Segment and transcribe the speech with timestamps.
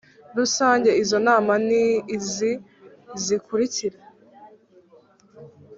[0.37, 1.83] Rusange Izo nama ni
[2.15, 2.51] izi
[3.23, 3.97] zikurikira